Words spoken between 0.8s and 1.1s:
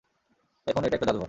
এটা একটা